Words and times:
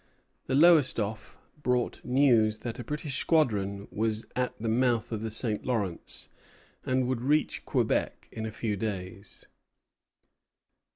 The 0.47 0.55
"Lowestoffe" 0.55 1.37
brought 1.61 2.03
news 2.03 2.57
that 2.65 2.79
a 2.79 2.83
British 2.83 3.17
squadron 3.19 3.87
was 3.91 4.25
at 4.35 4.55
the 4.59 4.67
mouth 4.67 5.11
of 5.11 5.21
the 5.21 5.29
St. 5.29 5.63
Lawrence, 5.63 6.27
and 6.83 7.05
would 7.07 7.21
reach 7.21 7.65
Quebec 7.65 8.27
in 8.31 8.47
a 8.47 8.51
few 8.51 8.75
days. 8.75 9.45